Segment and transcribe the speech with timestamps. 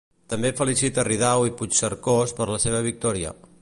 [0.33, 3.41] També felicita Ridao i Puigcercós per la seva victòria.